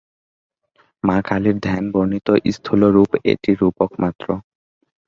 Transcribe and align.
মা 1.03 1.17
কালীর 1.27 1.57
ধ্যান 1.63 1.83
বর্ণিত 1.93 2.27
স্থূল 2.55 2.81
রূপ 2.95 3.11
একটি 3.31 3.51
রূপক 3.61 3.91
মাত্র। 4.01 4.27